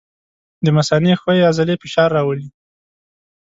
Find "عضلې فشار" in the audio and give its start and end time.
1.49-2.09